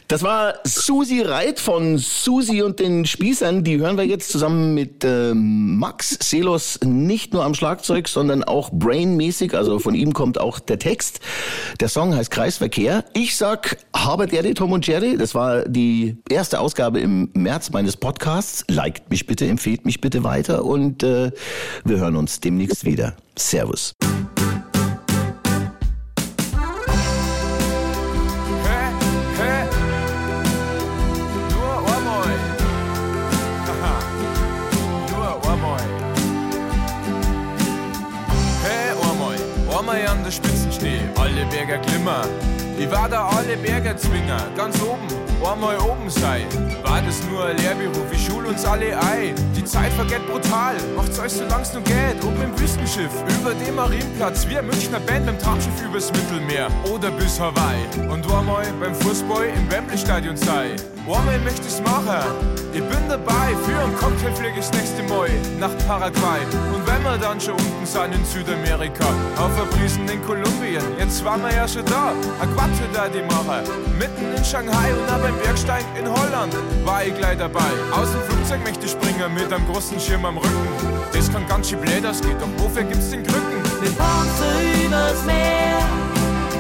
Das 0.08 0.24
war 0.24 0.56
Susi 0.64 1.22
Reit 1.22 1.60
von 1.60 1.98
Susi 1.98 2.62
und 2.62 2.80
den 2.80 3.06
Spießern. 3.06 3.64
Die 3.64 3.78
hören 3.78 3.98
wir 3.98 4.06
jetzt 4.06 4.32
zusammen 4.32 4.74
mit 4.74 5.04
ähm, 5.04 5.78
Max 5.78 6.18
Selos 6.22 6.80
nicht 6.84 7.34
nur 7.34 7.44
am 7.44 7.54
Schlagzeug, 7.54 8.08
sondern 8.08 8.44
auch 8.44 8.70
brainmäßig. 8.72 9.56
Also 9.56 9.80
von 9.80 9.96
ihm 9.96 10.14
kommt 10.14 10.40
auch 10.40 10.60
der 10.60 10.80
Text. 10.80 11.20
Der 11.80 11.90
Song 11.90 12.16
heißt 12.16 12.32
Kreisverkehr. 12.32 13.04
Ich 13.14 13.36
sag 13.36 13.78
Habert 13.96 14.34
Erde, 14.34 14.54
Tom 14.54 14.72
und 14.72 14.86
Jerry. 14.86 15.18
Das 15.18 15.36
war 15.36 15.68
die 15.68 16.18
erste 16.30 16.60
Ausgabe 16.60 17.00
im 17.00 17.30
März 17.34 17.72
meines 17.72 17.98
Podcasts. 17.98 18.64
Liked 18.68 19.10
mich 19.10 19.26
bitte, 19.26 19.48
empfehlt 19.48 19.86
mich 19.86 19.97
bitte 20.02 20.24
weiter 20.24 20.66
und 20.66 21.04
äh, 21.04 21.32
wir 21.86 21.98
hören 21.98 22.16
uns 22.16 22.40
demnächst 22.40 22.86
wieder. 22.86 23.16
Servus. 23.38 23.94
An 40.08 40.24
der 40.24 40.32
Spitzenschnee, 40.32 41.00
alle 41.16 41.46
Berger 41.48 41.80
glimmer. 41.80 42.22
Ich 42.80 42.92
war 42.92 43.10
da 43.10 43.28
alle 43.30 43.58
Berger 43.58 43.98
Zwinger, 43.98 44.38
ganz 44.56 44.80
oben, 44.84 45.08
einmal 45.44 45.80
oben 45.80 46.10
sei. 46.10 46.46
War 46.84 47.02
das 47.02 47.24
nur 47.24 47.46
ein 47.46 47.58
Lehrbüro, 47.58 48.06
wie 48.12 48.18
schul 48.20 48.46
uns 48.46 48.64
alle 48.66 48.96
ei. 48.96 49.34
Die 49.56 49.66
Zeit 49.66 49.92
vergeht 49.94 50.28
brutal, 50.28 50.76
macht's 50.96 51.20
euch 51.20 51.34
so 51.34 51.46
lang's 51.46 51.74
nur 51.74 51.82
geht. 51.82 52.24
Oben 52.24 52.40
im 52.42 52.60
Wüstenschiff, 52.60 53.12
über 53.40 53.56
dem 53.56 53.76
Marienplatz, 53.76 54.48
wir 54.48 54.62
Münchner 54.62 55.00
Band 55.00 55.26
mit 55.26 55.36
dem 55.36 55.40
Traumschiff 55.40 55.82
übers 55.84 56.12
Mittelmeer 56.12 56.68
oder 56.94 57.10
bis 57.10 57.40
Hawaii. 57.40 58.10
Und 58.12 58.32
einmal 58.32 58.66
beim 58.80 58.94
Fußball 58.94 59.48
im 59.48 59.72
Wembley-Stadion 59.72 60.38
sei. 60.38 60.76
Einmal 61.08 61.40
möchte 61.40 61.66
ich's 61.66 61.82
machen, 61.82 62.20
ich 62.74 62.84
bin 62.84 63.00
dabei. 63.08 63.56
Für 63.66 63.80
einen 63.80 63.96
Cocktail 63.96 64.36
flieg 64.36 64.54
ich's 64.60 64.72
nächste 64.74 65.04
Mal 65.04 65.30
nach 65.58 65.72
Paraguay. 65.88 66.44
Und 66.76 66.86
wenn 66.86 67.02
wir 67.02 67.18
dann 67.18 67.40
schon 67.40 67.54
unten 67.54 67.86
sind 67.86 68.14
in 68.14 68.26
Südamerika, 68.26 69.06
auf 69.38 69.52
der 69.56 69.66
Briesen 69.78 70.08
in 70.10 70.22
Kolumbien, 70.26 70.84
jetzt 71.00 71.24
waren 71.24 71.42
wir 71.44 71.54
ja 71.56 71.66
schon 71.66 71.86
da. 71.86 72.12
Ein 72.42 72.54
Quatte 72.54 72.84
da 72.94 73.08
die 73.08 73.22
Macher, 73.22 73.64
mitten 73.98 74.36
in 74.36 74.44
Shanghai 74.44 74.92
und 74.92 75.10
auch 75.10 75.20
beim 75.20 75.38
Bergsteig 75.40 75.86
in 75.98 76.10
Holland 76.10 76.54
war 76.84 77.06
ich 77.06 77.16
gleich 77.16 77.38
dabei. 77.38 77.72
Aus 77.94 78.12
dem 78.12 78.22
Flugzeug 78.28 78.64
möchte 78.66 78.86
ich 78.86 78.92
springen 78.92 79.34
mit 79.34 79.52
einem 79.54 79.66
großen 79.66 79.98
Schirm 80.02 80.26
am 80.26 80.38
Rücken. 80.38 80.68
Das 81.14 81.32
kann 81.32 81.48
ganz 81.48 81.70
schön 81.70 81.80
blöd 81.80 82.06
ausgehen, 82.06 82.38
doch 82.38 82.52
wofür 82.62 82.84
gibt's 82.84 83.12
den 83.12 83.24
Krücken? 83.24 83.64
Mit 83.82 83.98
Panzer 83.98 84.60
übers 84.86 85.24
Meer, 85.26 85.80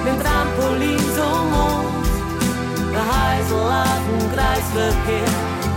mit 0.06 0.24
Trampolin 0.24 1.00
zum 1.16 1.52
Mond. 1.52 1.97
Der 2.98 3.06
Heisel 3.06 3.60
auf 3.60 4.02
dem 4.10 4.26
Kreisverkehr, 4.34 5.30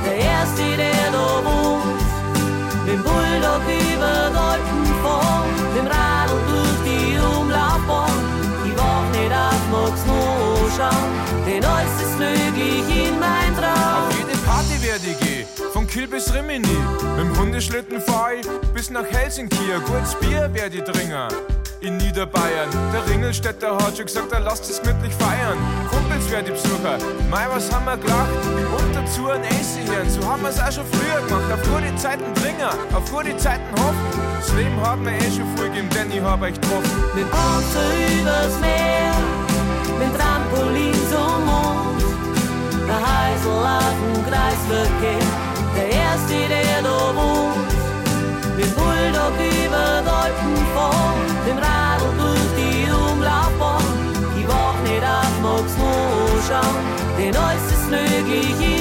der 0.06 0.16
Erste, 0.16 0.62
der 0.74 1.12
da 1.12 1.44
wohnt. 1.44 2.00
Mit 2.86 3.02
Bulldog 3.04 3.60
über 3.68 4.30
fahren, 5.02 5.50
mit 5.52 5.82
dem 5.82 5.86
Radl 5.86 6.38
durch 6.48 6.80
die 6.86 7.18
Umlaufbahn. 7.18 8.10
Ich 8.64 8.74
wach 8.74 9.04
nicht 9.12 9.32
auf, 9.32 9.62
mag's 9.70 10.06
nur 10.06 10.70
schauen, 10.74 11.44
denn 11.46 11.62
alles 11.62 12.00
ist 12.00 12.18
möglich 12.18 12.88
in 12.88 13.20
mein 13.20 13.54
Traum. 13.54 14.08
Auf 14.08 14.16
jede 14.16 14.38
Party 14.38 14.82
werde 14.82 15.06
ich 15.10 15.18
gehen, 15.20 15.46
von 15.74 15.86
Kiel 15.86 16.08
bis 16.08 16.32
Rimini. 16.32 16.68
Mit 16.68 17.18
dem 17.18 17.38
Hundeschlitten 17.38 18.00
fahr 18.00 18.32
ich 18.32 18.46
bis 18.72 18.88
nach 18.88 19.04
Helsinki, 19.04 19.74
ein 19.74 19.82
gutes 19.82 20.14
Bier 20.14 20.48
werde 20.54 20.78
ich 20.78 20.84
trinken. 20.84 21.59
In 21.80 21.96
Niederbayern. 21.96 22.68
Der 22.92 23.06
Ringelstädter 23.08 23.76
hat 23.76 23.96
schon 23.96 24.06
gesagt, 24.06 24.32
er 24.32 24.40
lasst 24.40 24.68
es 24.68 24.80
gemütlich 24.82 25.14
feiern. 25.14 25.58
Kumpels 25.88 26.30
werden 26.30 26.46
die 26.46 26.52
Besucher, 26.52 26.98
mei, 27.30 27.46
was 27.52 27.72
haben 27.72 27.86
wir 27.86 27.96
gelacht? 27.96 28.30
Und 28.78 28.94
dazu 28.94 29.30
ein 29.30 29.42
AC 29.42 29.88
hören, 29.88 30.10
so 30.10 30.26
haben 30.26 30.42
wir 30.42 30.50
es 30.50 30.60
auch 30.60 30.72
schon 30.72 30.84
früher 30.86 31.20
gemacht. 31.26 31.52
Auf 31.52 31.62
gute 31.62 31.94
Zeiten 31.96 32.34
dringen, 32.34 32.94
auf 32.94 33.10
gute 33.10 33.36
Zeiten 33.36 33.70
hoffen. 33.76 34.20
Das 34.38 34.52
Leben 34.54 34.80
hat 34.80 34.98
mir 34.98 35.16
eh 35.16 35.30
schon 35.30 35.56
früh 35.56 35.68
gegeben, 35.68 35.88
denn 35.94 36.10
ich 36.10 36.22
hab 36.22 36.42
euch 36.42 36.54
getroffen. 36.54 37.04
Mit 37.14 37.30
Panzer 37.30 37.90
übers 38.20 38.60
Meer, 38.60 39.14
mit 39.98 40.18
Trampolin 40.18 40.94
zum 41.10 41.44
Mond. 41.46 42.02
Der 42.86 42.96
Heisel 42.96 43.52
auf 43.52 43.94
dem 44.02 44.26
Kreisverkehr, 44.26 44.69
denn 57.32 57.40
alles 57.40 57.72
ist 57.72 57.90
möglich 57.90 58.79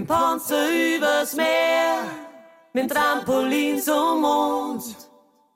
Panzer 0.00 0.68
übers 0.96 1.36
Meer, 1.36 1.98
mit 2.72 2.84
dem 2.84 2.88
Trampolin 2.88 3.78
zum 3.78 4.22
Mond. 4.22 4.82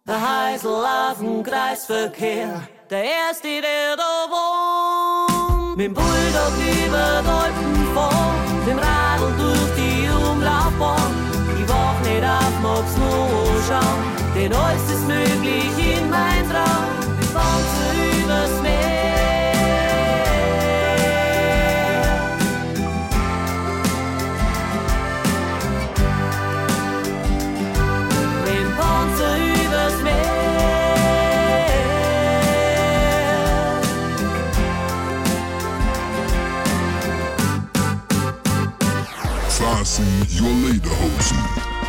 Der 0.06 0.20
Heisel 0.20 0.68
auf 0.70 1.16
dem 1.18 1.42
Kreisverkehr, 1.42 2.60
der 2.90 3.02
Erste, 3.02 3.48
der 3.48 3.96
da 3.96 4.26
wohnt. 4.28 5.78
Mit 5.78 5.86
dem 5.86 5.94
Bulldog 5.94 6.52
über 6.84 7.22
Dolpen 7.24 7.94
vor, 7.94 8.34
dem 8.66 8.78
Radl 8.78 9.32
durch 9.38 9.74
die 9.74 10.06
Umlaufbahn. 10.30 11.12
Ich 11.58 11.66
wach 11.66 11.98
nicht 12.02 12.22
auf, 12.22 12.60
mag's 12.62 12.94
nur 12.98 13.62
schauen, 13.66 14.16
denn 14.36 14.52
alles 14.52 14.90
ist 14.90 15.08
möglich 15.08 15.96
in 15.96 16.10
mein 16.10 16.46
Traum. 16.50 17.05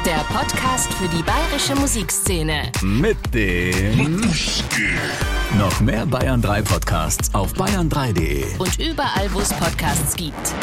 Der 0.07 0.23
Podcast 0.33 0.93
für 0.93 1.09
die 1.09 1.21
bayerische 1.21 1.75
Musikszene. 1.75 2.71
Mit 2.81 3.17
dem 3.33 4.21
noch 5.59 5.81
mehr 5.81 6.05
Bayern 6.05 6.41
3 6.41 6.61
Podcasts 6.61 7.35
auf 7.35 7.51
bayern3.de. 7.55 8.45
Und 8.57 8.79
überall, 8.79 9.29
wo 9.33 9.41
es 9.41 9.49
Podcasts 9.49 10.15
gibt. 10.15 10.53